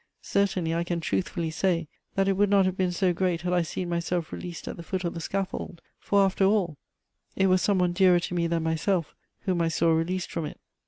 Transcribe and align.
Certainly, 0.23 0.73
I 0.73 0.83
can 0.83 0.99
truthfully 0.99 1.51
say 1.51 1.87
that 2.15 2.27
it 2.27 2.33
would 2.33 2.49
not 2.49 2.65
have 2.65 2.75
been 2.75 2.91
so 2.91 3.13
great 3.13 3.41
had 3.41 3.53
I 3.53 3.61
seen 3.61 3.87
myself 3.87 4.31
released 4.33 4.67
at 4.67 4.75
the 4.75 4.81
foot 4.81 5.03
of 5.03 5.13
the 5.13 5.19
scaffold; 5.21 5.79
for, 5.99 6.21
after 6.25 6.43
all, 6.45 6.79
it 7.35 7.45
was 7.45 7.61
some 7.61 7.77
one 7.77 7.93
dearer 7.93 8.19
to 8.21 8.33
me 8.33 8.47
than 8.47 8.63
myself 8.63 9.13
whom 9.41 9.61
I 9.61 9.67
saw 9.67 9.91
released 9.91 10.31
from 10.31 10.45
it." 10.47 10.59